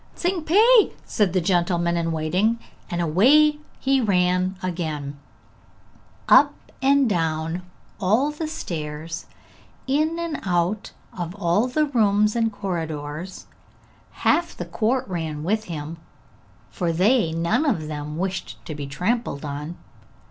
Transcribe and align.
'Tsing 0.15 0.41
pe!' 0.45 0.93
said 1.05 1.31
the 1.31 1.39
gentleman 1.39 1.95
in 1.95 2.11
waiting, 2.11 2.57
and 2.89 3.01
away 3.01 3.59
he 3.79 4.01
ran 4.01 4.55
again, 4.63 5.19
up 6.27 6.55
and 6.81 7.07
down 7.07 7.61
all 7.99 8.31
the 8.31 8.47
stairs, 8.47 9.27
in 9.85 10.17
and 10.17 10.39
out 10.43 10.89
of 11.15 11.35
all 11.35 11.67
the 11.67 11.85
rooms 11.85 12.35
and 12.35 12.51
corridors; 12.51 13.45
half 14.25 14.57
the 14.57 14.65
court 14.65 15.07
ran 15.07 15.43
with 15.43 15.65
him, 15.65 15.97
for 16.71 16.91
they 16.91 17.31
none 17.31 17.63
of 17.63 17.87
them 17.87 18.17
wished 18.17 18.57
to 18.65 18.73
be 18.73 18.87
trampled 18.87 19.45
on. 19.45 19.77